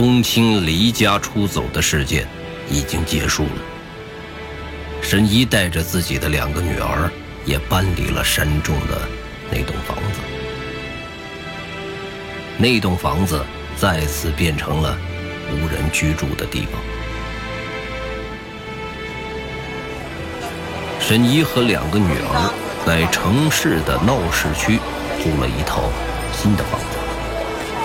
[0.00, 2.26] 冬青离家出走的事件
[2.70, 3.50] 已经结束了。
[5.02, 7.12] 沈怡带着自己的两个女儿
[7.44, 9.06] 也搬离了山中的
[9.50, 10.20] 那栋房子。
[12.56, 13.44] 那栋房子
[13.76, 14.96] 再次变成了
[15.52, 16.80] 无人居住的地方。
[20.98, 22.50] 沈怡和两个女儿
[22.86, 24.80] 在城市的闹市区
[25.22, 25.90] 租了一套
[26.32, 26.96] 新的房子。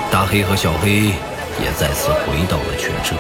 [0.09, 1.11] 大黑和小黑
[1.61, 3.15] 也再次回到了犬舍。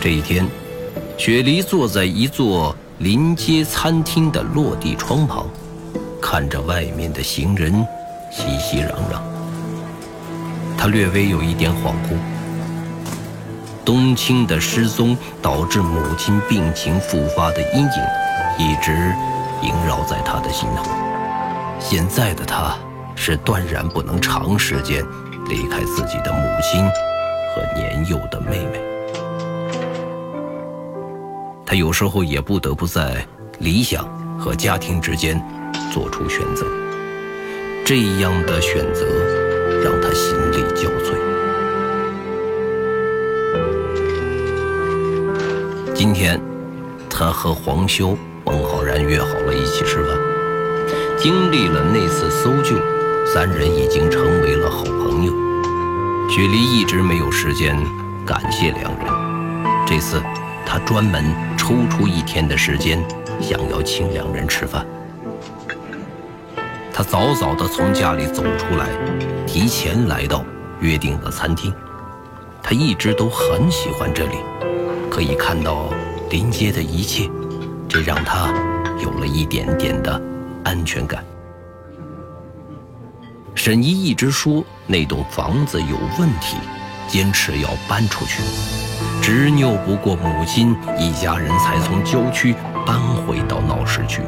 [0.00, 0.46] 这一天，
[1.18, 5.48] 雪梨坐在一座临街餐厅的落地窗旁，
[6.22, 7.72] 看着外面的行人
[8.30, 9.20] 熙熙攘攘。
[10.78, 12.16] 他略微有一点恍惚。
[13.84, 17.90] 冬青的失踪导致母亲病情复发的阴影，
[18.58, 19.14] 一直
[19.62, 21.05] 萦绕在他的心头。
[21.78, 22.76] 现在的他，
[23.14, 25.04] 是断然不能长时间
[25.48, 26.84] 离开自己的母亲
[27.54, 28.80] 和年幼的妹妹。
[31.64, 33.26] 他有时候也不得不在
[33.58, 34.06] 理想
[34.38, 35.40] 和家庭之间
[35.92, 36.66] 做出选择，
[37.84, 39.06] 这样的选择
[39.82, 41.14] 让他心力交瘁。
[45.94, 46.40] 今天，
[47.08, 50.25] 他和黄修、孟浩然约好了一起吃饭。
[51.16, 52.76] 经历了那次搜救，
[53.26, 55.32] 三人已经成为了好朋友。
[56.28, 57.76] 雪梨一直没有时间
[58.24, 59.06] 感谢两人，
[59.86, 60.22] 这次
[60.64, 61.24] 他专门。
[61.58, 63.04] 抽出一天的时间，
[63.40, 64.86] 想要请两人吃饭。
[66.92, 68.86] 他早早地从家里走出来，
[69.48, 70.44] 提前来到
[70.78, 71.74] 约定的餐厅。
[72.62, 74.36] 他一直都很喜欢这里，
[75.10, 75.90] 可以看到
[76.30, 77.28] 临街的一切，
[77.88, 78.54] 这让他
[79.02, 80.22] 有了一点点的
[80.66, 81.24] 安全感。
[83.54, 86.56] 沈怡一直说那栋房子有问题，
[87.06, 88.42] 坚持要搬出去。
[89.22, 92.52] 执拗不过母亲，一家人才从郊区
[92.84, 94.22] 搬回到闹市区。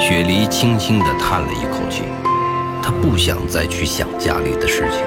[0.00, 2.02] 雪梨轻轻地叹了一口气，
[2.82, 5.00] 她不想再去想家里的事情，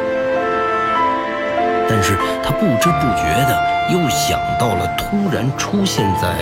[1.90, 6.38] 但是她不知不觉地又想到了突然出现在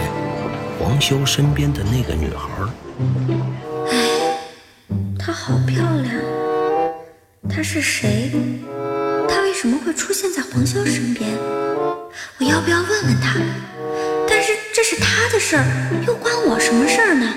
[0.77, 2.47] 黄潇身边的那个女孩。
[3.89, 4.37] 哎，
[5.17, 6.13] 她好漂亮。
[7.49, 8.31] 她是谁？
[9.27, 11.29] 她为什么会出现在黄潇身边？
[12.37, 13.39] 我要不要问问她？
[14.27, 15.66] 但是这是她的事儿，
[16.05, 17.33] 又关我什么事儿呢？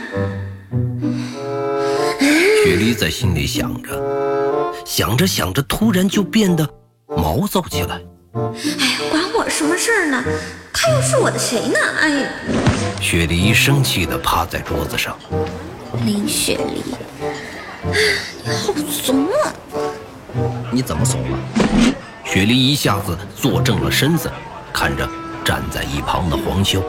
[2.64, 6.68] 雪莉在心里想着，想着想着，突然就变得
[7.08, 7.98] 毛躁起来。
[8.34, 10.24] 哎呀，管我什么事儿呢？
[10.72, 11.78] 他又是我的谁呢？
[12.00, 12.28] 哎呀！
[12.98, 15.18] 雪梨生气地趴在桌子上。
[16.06, 16.82] 林雪梨，
[18.42, 19.52] 你好怂啊！
[20.70, 21.38] 你怎么怂了？
[22.24, 24.32] 雪梨一下子坐正了身子，
[24.72, 25.06] 看着
[25.44, 26.82] 站在一旁的黄潇，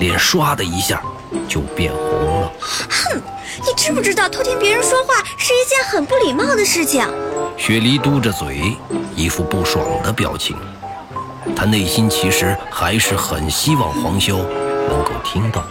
[0.00, 1.00] 脸唰的一下
[1.46, 2.52] 就变红了。
[2.60, 3.22] 哼，
[3.60, 7.06] 你知不知道偷听别人说话是一件很不礼貌的事情？
[7.56, 8.76] 雪梨嘟着嘴，
[9.14, 10.56] 一副不爽的表情。
[11.54, 14.36] 她内心其实还是很希望黄潇
[14.88, 15.64] 能够听到。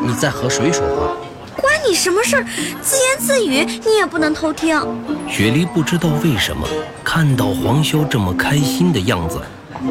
[0.00, 1.16] 你在和谁说话？
[1.56, 2.44] 关你什么事儿？
[2.82, 4.80] 自言自语，你也不能偷听。
[5.28, 6.66] 雪梨不知道为什么
[7.04, 9.40] 看到黄潇这么开心的样子，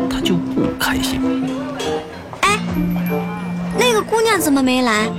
[0.10, 1.50] 她就不开心。
[2.42, 2.60] 哎，
[3.80, 5.10] 那个姑娘怎么没来？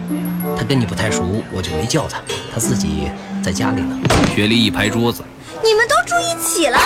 [0.56, 2.20] 她跟你不太熟，我就没叫她。
[2.52, 3.10] 她自己
[3.42, 3.98] 在家里呢。
[4.34, 5.22] 雪梨一拍桌子
[5.64, 6.78] ：“你们都住一起了？”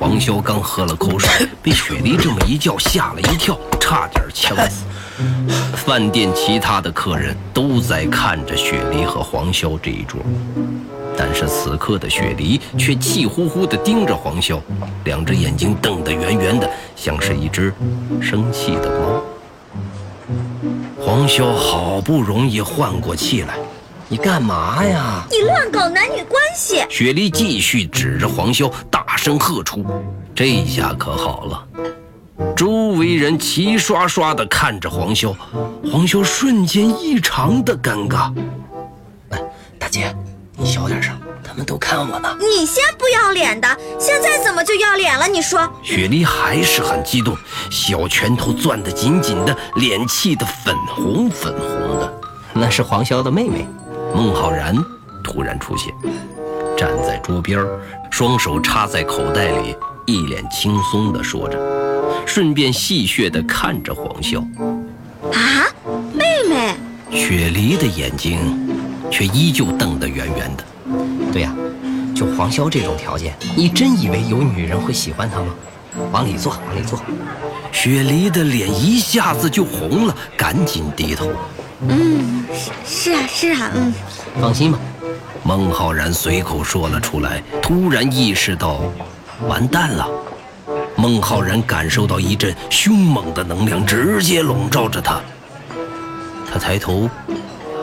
[0.00, 4.84] 黄潇刚喝了口水，被雪梨这么一叫吓了一跳，差点呛死。
[5.76, 10.20] 饭店其他的客人都在看着雪梨和黄潇这一桌，
[11.16, 14.58] 但是此刻的雪梨却气呼呼地盯着黄潇，
[15.04, 17.72] 两只眼睛瞪得圆圆的，像是一只
[18.20, 19.22] 生气的猫。
[20.98, 23.58] 黄潇好不容易缓过气来，
[24.12, 25.24] 你干嘛呀？
[25.30, 26.84] 你乱搞男女关系！
[26.90, 29.82] 雪莉继续指着黄潇大声喝出，
[30.34, 31.66] 这下可好了。
[32.54, 35.34] 周围人齐刷刷地看着黄潇，
[35.90, 38.30] 黄潇瞬间异常的尴尬。
[39.30, 39.42] 哎，
[39.78, 40.14] 大姐，
[40.58, 42.36] 你小点声，他们都看我呢。
[42.38, 45.26] 你先不要脸的，现在怎么就要脸了？
[45.26, 45.66] 你说。
[45.82, 47.34] 雪莉还是很激动，
[47.70, 52.12] 小拳头攥得紧紧的，脸气得粉红粉红的。
[52.52, 53.66] 那是黄潇的妹妹，
[54.14, 54.76] 孟浩然
[55.24, 55.92] 突然出现，
[56.76, 57.64] 站在桌边，
[58.10, 59.74] 双手插在口袋里，
[60.06, 61.58] 一脸轻松地说着。
[62.26, 64.40] 顺便戏谑地看着黄潇，
[65.32, 65.66] 啊，
[66.12, 66.74] 妹妹，
[67.10, 68.38] 雪梨的眼睛
[69.10, 70.64] 却依旧瞪得圆圆的。
[71.32, 71.54] 对呀，
[72.14, 75.46] 就黄潇这种条件，你真以为有女人会喜欢他吗？
[76.12, 77.00] 往里坐，往里坐。
[77.72, 81.30] 雪梨的脸一下子就红了，赶紧低头。
[81.88, 83.92] 嗯，是是啊，是啊，嗯。
[84.40, 84.78] 放心吧。
[85.42, 88.80] 孟浩然随口说了出来，突然意识到，
[89.48, 90.08] 完蛋了。
[90.94, 95.20] 孟浩然感受到一阵凶猛的能量直接笼罩着他。
[96.52, 97.08] 他抬头，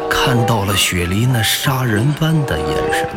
[0.10, 3.10] 看到了雪梨那杀人般的眼神。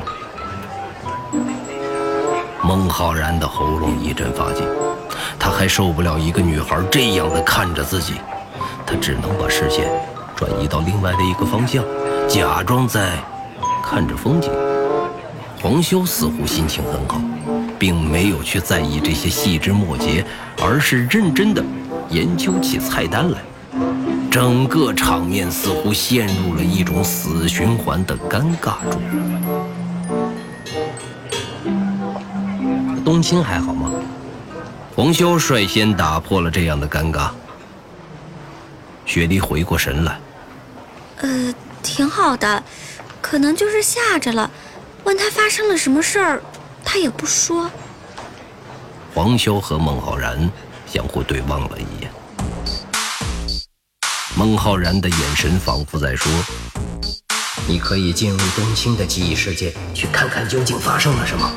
[2.64, 4.64] 孟浩然的喉咙一阵发紧，
[5.38, 8.14] 他还受不了一个女孩这样的看着自己，
[8.85, 9.88] 他只能把视线
[10.42, 11.84] 转移到另外的一个方向，
[12.28, 13.12] 假装在。
[13.80, 14.50] 看着风景，
[15.60, 17.20] 黄修似乎心情很好，
[17.78, 20.24] 并没有去在意这些细枝末节，
[20.60, 21.62] 而是认真的
[22.08, 23.38] 研究起菜单来。
[24.28, 29.00] 整个场面似乎陷入了一种死循环的尴尬中。
[33.04, 33.92] 冬青还好吗？
[34.96, 37.28] 黄修率先打破了这样的尴尬。
[39.04, 40.18] 雪梨回过神来，
[41.22, 42.62] 呃，挺好的。
[43.20, 44.50] 可能就是吓着了，
[45.04, 46.42] 问他发生了什么事儿，
[46.84, 47.70] 他也不说。
[49.14, 50.50] 黄潇和孟浩然
[50.86, 52.10] 相互对望了一眼，
[54.36, 56.30] 孟浩然的眼神仿佛在说
[57.68, 61.50] ：“你可以进入冬青的记忆世界，去看看究竟发生了什么。”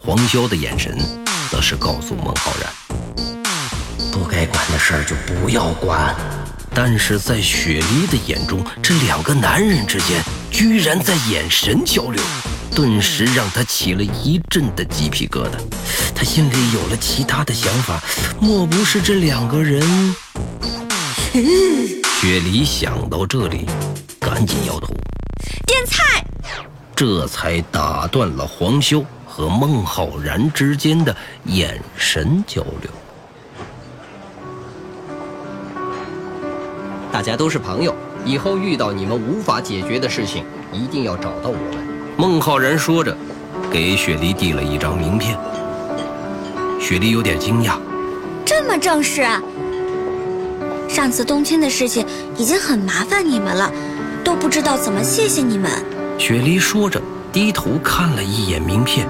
[0.00, 0.96] 黄潇的眼神
[1.50, 2.72] 则是告诉孟浩然
[4.10, 6.16] ：“不该管的事儿就不要管。”
[6.74, 10.20] 但是在雪梨的眼中，这两个男人之间。
[10.50, 12.22] 居然在眼神交流，
[12.76, 15.58] 顿时让她起了一阵的鸡皮疙瘩。
[16.14, 18.00] 她心里有了其他的想法，
[18.38, 19.82] 莫不是这两个人？
[21.32, 23.66] 雪梨想到这里，
[24.20, 24.94] 赶紧摇头，
[25.66, 26.24] 点菜。
[26.94, 31.16] 这才打断了黄修和孟浩然之间的
[31.46, 32.90] 眼神交流。
[37.14, 37.94] 大家都是朋友。
[38.24, 41.86] 以后遇到你们无法解决的事情，一定要找到我们。
[42.16, 43.16] 孟浩然说着，
[43.70, 45.38] 给雪梨递了一张名片。
[46.80, 47.76] 雪梨有点惊讶，
[48.44, 49.40] 这么正式啊！
[50.88, 52.04] 上次冬青的事情
[52.36, 53.70] 已经很麻烦你们了，
[54.24, 55.70] 都不知道怎么谢谢你们。
[56.18, 57.00] 雪梨说着，
[57.32, 59.06] 低头看了一眼名片，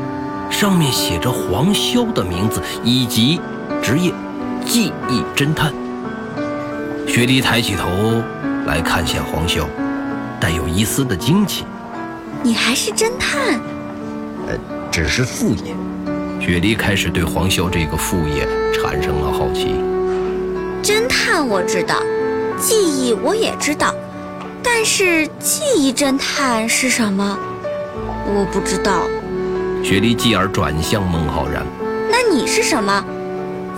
[0.51, 3.41] 上面写着黄潇的名字以及
[3.81, 4.13] 职业——
[4.67, 5.73] 记忆侦探。
[7.15, 8.21] 雪梨抬起头。
[8.67, 9.67] 来看向黄潇，
[10.41, 11.65] 带有一丝的惊奇。
[12.43, 13.61] 你还是侦探？
[14.49, 14.59] 呃，
[14.91, 15.77] 只是副业。
[16.41, 19.77] 雪梨开始对黄潇这个副业产生了好奇。
[20.83, 22.03] 侦探我知道，
[22.59, 23.95] 记忆我也知道，
[24.61, 27.39] 但是记忆侦探是什么？
[28.27, 29.03] 我不知道。
[29.85, 31.65] 雪梨继而转向孟浩然。
[32.11, 33.05] 那你是什么？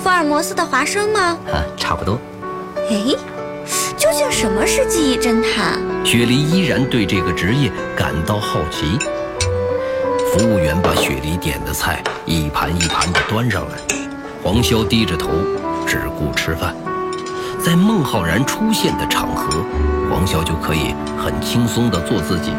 [0.03, 1.37] 福尔摩斯的华生吗？
[1.53, 2.19] 啊，差不多。
[2.91, 3.17] 哎。
[3.97, 5.81] 究竟什么是记忆侦探？
[6.05, 8.99] 雪梨依然对这个职业感到好奇。
[10.31, 13.79] 服务员把雪梨点的菜一盘一盘的端上来，
[14.43, 15.31] 黄潇低着头
[15.87, 16.77] 只顾吃饭。
[17.59, 19.65] 在孟浩然出现的场合，
[20.11, 22.53] 黄潇就可以很轻松地做自己，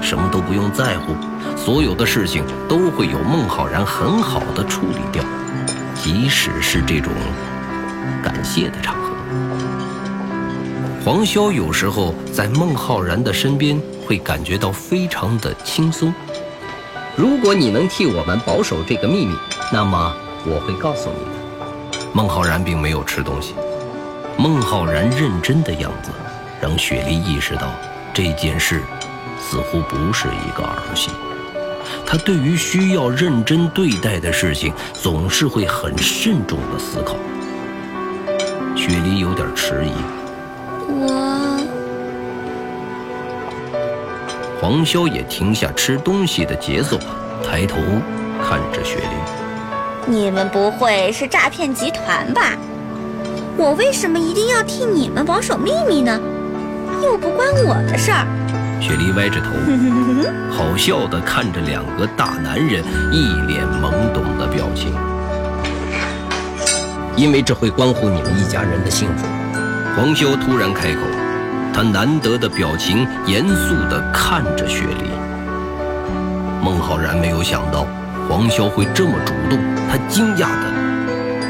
[0.00, 1.14] 什么都不用在乎，
[1.56, 5.22] 所有的事情都会有孟浩然很好的处理掉，
[5.94, 7.12] 即使是这种
[8.22, 9.03] 感谢的场合。
[11.04, 16.14] 黄潇有时候在孟浩然的身边会感觉到非常的轻松。
[17.14, 19.34] 如果你能替我们保守这个秘密，
[19.70, 22.06] 那么我会告诉你的。
[22.14, 23.54] 孟浩然并没有吃东西。
[24.38, 26.10] 孟浩然认真的样子，
[26.58, 27.70] 让雪梨意识到
[28.14, 28.80] 这件事
[29.38, 31.10] 似乎不是一个儿戏。
[32.06, 37.14] 他对于需要认真对待的事情，总是会很慎重的思考。
[38.74, 40.23] 雪梨有点迟疑。
[44.60, 46.98] 黄潇也停下吃东西的节奏，
[47.46, 47.76] 抬头
[48.42, 49.16] 看着雪梨
[50.10, 52.52] ：“你们不会是诈骗集团吧？
[53.56, 56.18] 我为什么一定要替你们保守秘密呢？
[57.02, 58.26] 又不关我的事儿。”
[58.80, 59.50] 雪梨歪着头，
[60.50, 62.82] 好笑的看着两个大男人
[63.12, 64.94] 一脸懵懂的表情。
[67.16, 69.26] 因为这会关乎你们一家人的幸福。
[69.96, 71.00] 黄潇突然开口。
[71.72, 75.10] 他难得的表情严肃地看着雪莉。
[76.62, 77.84] 孟浩然没有想到
[78.28, 79.58] 黄潇会这么主动，
[79.90, 80.72] 他惊讶地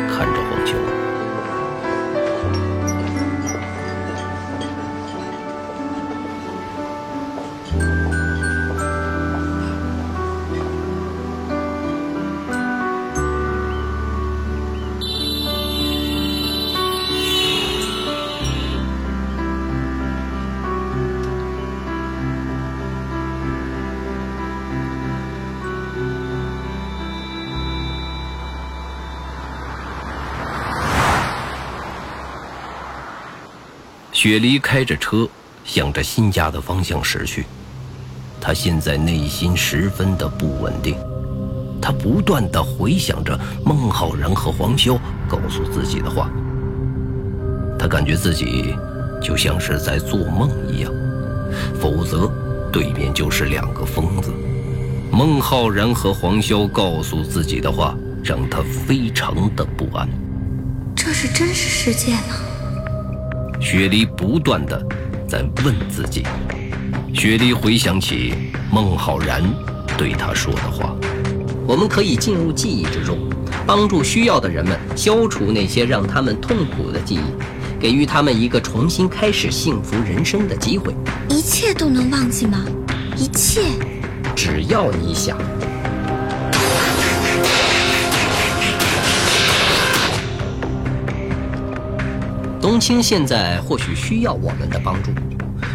[0.09, 0.73] 看着黄潇。
[34.25, 35.29] 雪梨开着车，
[35.67, 37.45] 向着新家的方向驶去。
[38.41, 40.97] 他现在内心十分的不稳定，
[41.79, 46.31] 他不断的回想着孟浩然和黄潇告诉自己的话。
[47.79, 48.75] 他感觉自己
[49.21, 50.91] 就像是在做梦一样，
[51.79, 52.33] 否则
[52.73, 54.33] 对面就是两个疯子。
[55.13, 60.09] 孟浩然和黄潇告诉自己的话，让他非常的不安。
[60.97, 62.37] 这是真实世界吗？
[63.65, 64.87] 雪梨不断的
[65.27, 66.23] 在问自己。
[67.15, 68.35] 雪梨回想起
[68.71, 69.43] 孟浩然
[69.97, 70.95] 对他说的话
[71.67, 73.19] ：“我们可以进入记忆之中，
[73.67, 80.95] 帮助需要的人们消除那些让他们痛苦的记忆，给予他们一个重新开始幸福人生的机会。
[81.31, 82.67] 一切都能忘记吗？
[83.17, 83.63] 一切？
[84.37, 85.39] 只要你想。”
[92.65, 95.11] 冬青现在或许需要我们的帮助。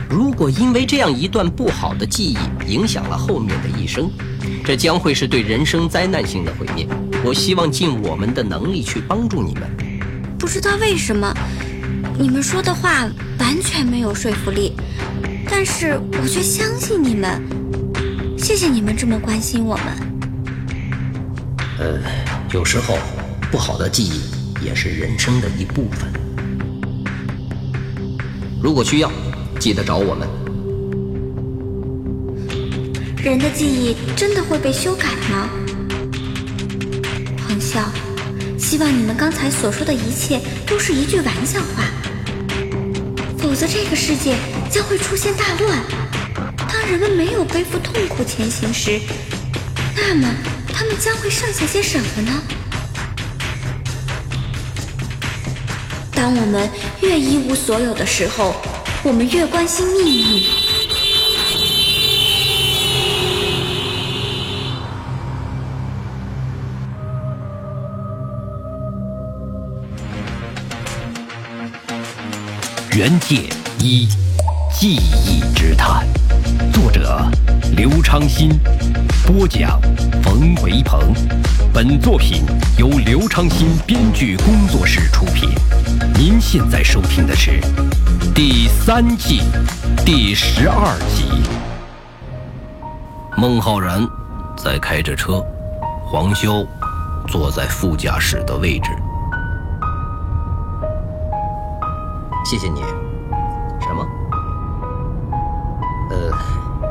[0.09, 4.09] 如果因为这样一段不好的记忆影响了后面的一生，
[4.65, 6.87] 这将会是对人生灾难性的毁灭。
[7.23, 9.69] 我希望尽我们的能力去帮助你们。
[10.39, 11.31] 不知道为什么，
[12.17, 14.73] 你们说的话完全没有说服力，
[15.47, 17.39] 但是我却相信你们。
[18.35, 19.85] 谢谢你们这么关心我们。
[21.77, 21.99] 呃，
[22.51, 22.97] 有时候
[23.51, 26.11] 不好的记忆也是人生的一部分。
[28.61, 29.11] 如果需要。
[29.59, 30.25] 记得找我们。
[33.21, 35.49] 人的记忆真的会被修改吗？
[37.45, 37.91] 黄笑，
[38.57, 41.83] 希望你们刚才所说的一切都是一句玩笑话，
[43.37, 44.37] 否则这个世界
[44.71, 45.77] 将会出现大乱。
[46.57, 48.97] 当人们没有背负痛苦前行时，
[49.93, 50.33] 那么
[50.71, 52.31] 他们将会剩下些什么呢？
[56.19, 56.69] 当我们
[57.01, 58.53] 越一无所有的时候。
[59.01, 60.43] 我们越关心命运。
[72.97, 73.37] 原界
[73.79, 74.05] 一
[74.77, 76.05] 记忆之谈，
[76.71, 77.25] 作者
[77.75, 78.59] 刘昌新，
[79.25, 79.79] 播讲
[80.23, 81.13] 冯维鹏。
[81.73, 82.43] 本作品
[82.77, 85.49] 由刘昌新编剧工作室出品。
[86.15, 87.59] 您现在收听的是。
[88.33, 89.41] 第三季
[90.05, 91.25] 第十二集，
[93.35, 94.07] 孟浩然
[94.57, 95.43] 在开着车，
[96.05, 96.65] 黄潇
[97.27, 98.91] 坐在副驾驶的位置。
[102.45, 102.98] 谢谢你。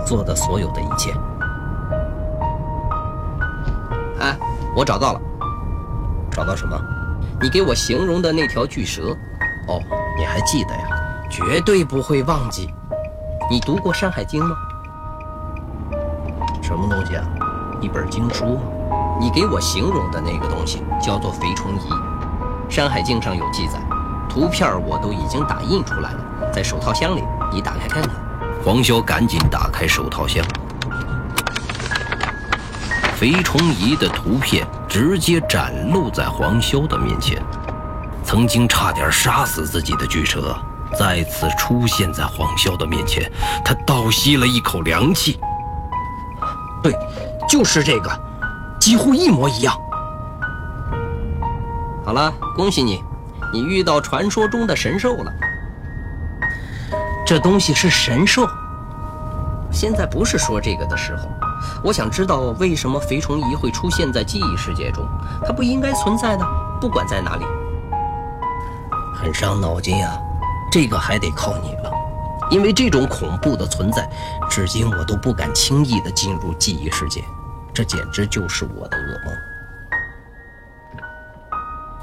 [0.09, 1.13] 做的所有的一切。
[4.21, 4.35] 哎，
[4.75, 5.21] 我找到了。
[6.31, 6.81] 找到什么？
[7.43, 9.15] 你给我形容的那条巨蛇。
[9.69, 9.79] 哦，
[10.17, 10.89] 你还记得呀？
[11.29, 12.73] 绝对不会忘记。
[13.51, 14.57] 你读过《山海经》吗？
[16.63, 17.25] 什么东西啊？
[17.83, 18.59] 一本经书？
[19.21, 21.91] 你给我形容的那个东西叫做肥虫仪，
[22.71, 23.79] 《山海经》上有记载，
[24.27, 27.23] 图片我都已经打印出来了，在手套箱里。
[27.53, 28.28] 你打开看看。
[28.69, 30.45] 黄潇赶紧打开手套箱，
[33.17, 37.43] 肥虫仪的图片直接展露在黄潇的面前。
[38.23, 40.55] 曾经差点杀死自己的巨蛇。
[40.99, 43.33] 再次出现在黄潇的面前，
[43.65, 45.41] 他倒吸了一口凉气。
[46.83, 46.95] 对，
[47.49, 48.11] 就是这个，
[48.79, 49.75] 几乎一模一样。
[52.05, 53.03] 好了，恭喜你，
[53.51, 55.33] 你遇到传说中的神兽了。
[57.29, 58.49] 这东西是神兽。
[59.71, 61.29] 现在不是说这个的时候。
[61.85, 65.07] 我想知道为什么肥虫仪会出现在记忆世界中？
[65.45, 66.47] 它不应该存在的，
[66.81, 67.45] 不管在哪里。
[69.15, 70.19] 很伤脑筋啊。
[70.73, 71.93] 这个还得靠你了，
[72.51, 74.09] 因为这种恐怖的存在，
[74.49, 77.23] 至今我都不敢轻易的进入记忆世界，
[77.75, 79.35] 这简直就是我的噩梦。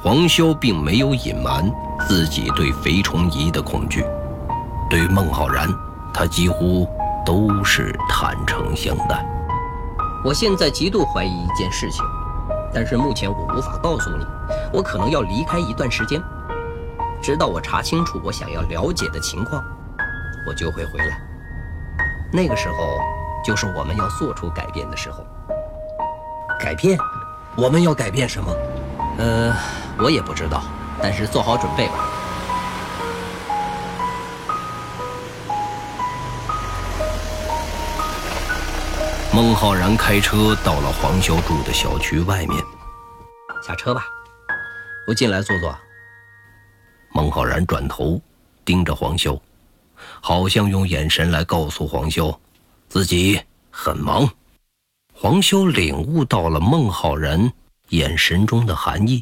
[0.03, 1.67] 黄潇并没有隐瞒
[2.07, 4.05] 自己对肥虫仪的恐惧，
[4.89, 5.67] 对孟浩然，
[6.13, 6.87] 他几乎
[7.25, 9.25] 都是坦诚相待。
[10.23, 12.03] 我现在极度怀疑一件事情，
[12.73, 14.25] 但是目前我无法告诉你，
[14.71, 16.21] 我可能要离开一段时间。
[17.21, 19.63] 直到我查清楚我想要了解的情况，
[20.47, 21.19] 我就会回来。
[22.31, 22.99] 那个时候，
[23.43, 25.25] 就是我们要做出改变的时候。
[26.59, 26.97] 改变？
[27.55, 28.55] 我们要改变什么？
[29.17, 29.53] 呃，
[29.97, 30.61] 我也不知道，
[31.01, 31.93] 但是做好准备吧。
[39.35, 42.57] 孟浩然开车到了黄潇住的小区外面，
[43.61, 44.05] 下车吧，
[45.05, 45.77] 我进来坐坐。
[47.09, 48.21] 孟浩然转头，
[48.63, 49.37] 盯着黄潇，
[50.21, 52.33] 好像用眼神来告诉黄潇，
[52.87, 53.37] 自己
[53.69, 54.25] 很忙。
[55.13, 57.51] 黄潇领悟到了孟浩然
[57.89, 59.21] 眼神中的含义，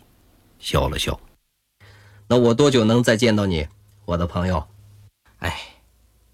[0.60, 1.20] 笑了笑。
[2.27, 3.67] 那我多久能再见到你，
[4.05, 4.63] 我的朋友？
[5.39, 5.60] 哎，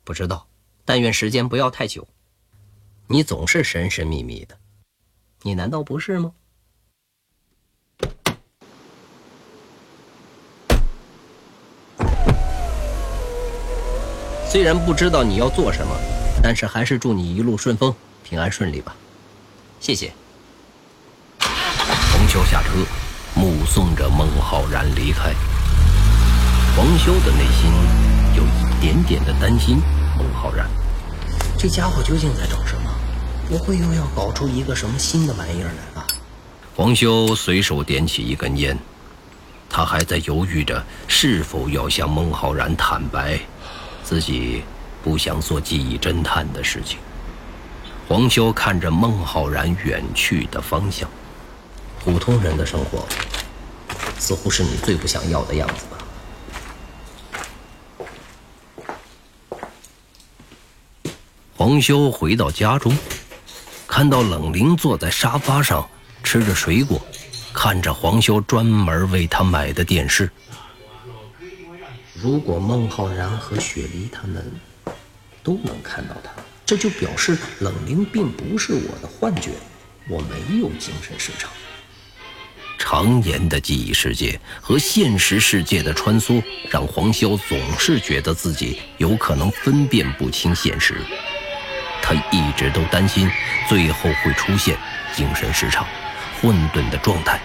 [0.04, 0.46] 不知道，
[0.84, 2.06] 但愿时间不要太久。
[3.12, 4.56] 你总是神神秘秘的，
[5.42, 6.32] 你难道不是吗？
[14.48, 15.96] 虽然不知道你要做什么，
[16.44, 17.92] 但是还是祝你一路顺风，
[18.24, 18.96] 平安顺利吧。
[19.80, 20.14] 谢谢。
[21.40, 22.70] 黄修下车，
[23.34, 25.34] 目送着孟浩然离开。
[26.78, 27.72] 黄修的内心
[28.36, 29.82] 有一点点的担心，
[30.16, 30.70] 孟浩然，
[31.58, 32.79] 这家伙究竟在找什么？
[33.50, 36.06] 不会又要搞出一个什么新的玩意儿来吧？
[36.76, 38.78] 黄修随手点起一根烟，
[39.68, 43.40] 他还在犹豫着是否要向孟浩然坦白。
[44.04, 44.64] 自己
[45.04, 47.00] 不想做记忆侦探的事情。
[48.08, 51.10] 黄修看着孟浩然远去的方向，
[52.04, 53.08] 普通人的生活，
[54.20, 55.98] 似乎是你最不想要的样子吧。
[61.56, 62.96] 黄修回到家中，
[63.90, 65.90] 看到冷玲坐在沙发上
[66.24, 67.02] 吃着水果，
[67.52, 70.30] 看着黄修专门为他买的电视。
[72.14, 74.46] 如果孟浩然和雪梨他们
[75.42, 76.32] 都能看到他，
[76.68, 79.50] 这就表示冷凝并不是我的幻觉，
[80.08, 81.50] 我没有精神失常。
[82.78, 91.02] 常言的记忆世界和现实世界的穿梭，让黄潇总是觉得自己有可能分辨不清现实。
[92.02, 93.30] 他一直都担心
[93.68, 94.78] 最后会出现
[95.14, 95.86] 精神失常、
[96.42, 97.40] 混沌的状态，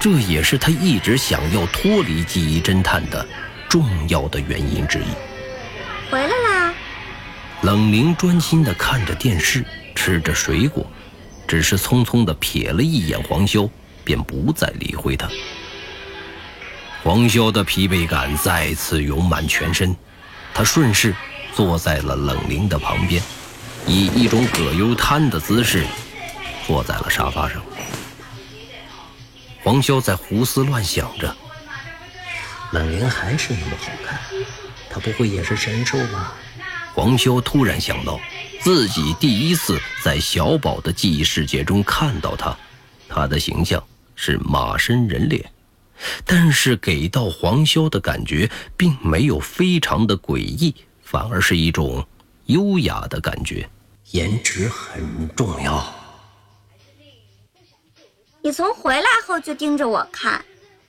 [0.00, 3.26] 这也是他一直想要脱离记忆侦探的。
[3.68, 6.10] 重要的原因之一。
[6.10, 6.74] 回来啦！
[7.60, 9.62] 冷凝专心地看着电视，
[9.94, 10.86] 吃着水果，
[11.46, 13.68] 只是匆匆地瞥了一眼黄潇，
[14.04, 15.28] 便不再理会他。
[17.02, 19.94] 黄潇的疲惫感再次涌满全身，
[20.54, 21.14] 他顺势
[21.54, 23.22] 坐在了冷凝的旁边，
[23.86, 25.84] 以一种葛优瘫的姿势
[26.66, 27.62] 坐在了沙发上。
[29.62, 31.34] 黄潇在胡思乱想着。
[32.72, 34.18] 冷凝还是那么好看，
[34.90, 36.34] 她不会也是神兽吧？
[36.94, 38.20] 黄潇突然想到，
[38.60, 42.56] 自己第一次在小宝的记忆世界中看到她，
[43.08, 43.82] 她的形象
[44.16, 45.50] 是马身人脸，
[46.26, 52.06] 但是给到黄潇的感觉并没有非常的诡异，反而是一种
[52.48, 53.66] 优雅的感觉。
[54.10, 55.94] 颜值很重要。
[58.42, 60.42] 你从回来后就盯着我看。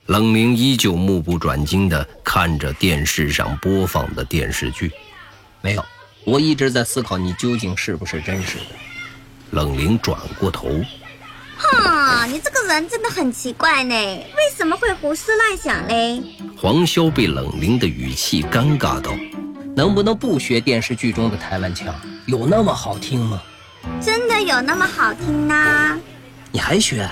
[0.06, 4.91] 冷凝依旧目不转睛地看着电视上播放的电视剧，
[5.62, 5.86] 没有，
[6.26, 8.65] 我一直在思考你究竟是不是真实的。
[9.52, 10.69] 冷凝转过头，
[11.58, 16.24] 哼，你这个人真的很奇怪呢，为什么会胡思乱想嘞？
[16.58, 19.12] 黄潇被冷凝的语气尴尬到，
[19.75, 21.93] 能不能不学电视剧中的台湾腔？
[22.25, 23.41] 有那么好听吗？
[24.01, 25.97] 真的有那么好听呢？
[26.51, 27.10] 你还学？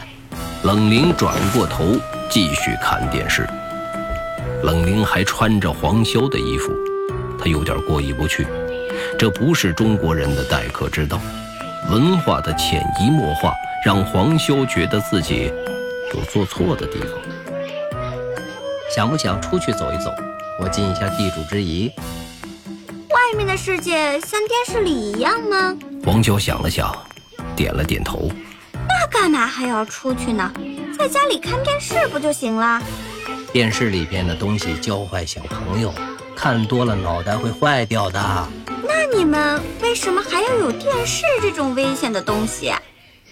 [0.64, 1.98] 冷凝转过头。
[2.30, 3.48] 继续看电视，
[4.62, 6.74] 冷凝还穿着黄潇的衣服，
[7.40, 8.46] 他有点过意不去。
[9.18, 11.22] 这不是中国人的待客之道，
[11.90, 13.54] 文化的潜移默化
[13.86, 15.54] 让黄潇觉得自己
[16.14, 17.10] 有做错的地方。
[18.94, 20.14] 想不想出去走一走？
[20.60, 21.90] 我尽一下地主之谊。
[23.58, 25.76] 世界像电视里一样吗？
[26.06, 26.96] 黄修想了想，
[27.56, 28.32] 点了点头。
[28.72, 30.54] 那干嘛还要出去呢？
[30.98, 32.82] 在家里看电视不就行了？
[33.52, 35.94] 电视里边的东西教坏小朋友，
[36.36, 38.48] 看多了脑袋会坏掉的。
[38.88, 42.72] 那你们为什么还要有电视这种危险的东西？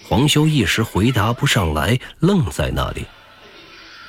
[0.08, 3.06] 黄修一时回答不上来，愣在那里。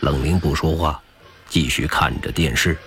[0.01, 0.99] 冷凝不说话，
[1.47, 2.77] 继续看着电视。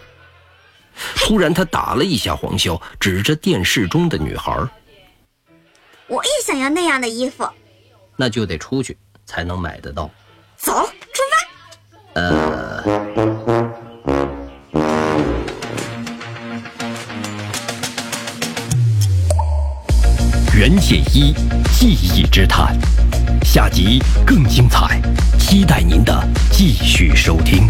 [1.16, 4.52] 突然，他打了一下黄潇，指着电视中的女孩
[6.08, 7.48] ：“我也想要那样的衣服。”
[8.16, 10.10] 那就得出去才能买得到。
[10.56, 10.72] 走，
[11.12, 12.20] 出发。
[12.20, 12.84] 呃，
[20.54, 21.32] 袁解一
[21.72, 22.76] 记忆之谈，
[23.42, 25.00] 下集更精彩，
[25.38, 26.12] 期待您的
[26.52, 27.66] 继续收听。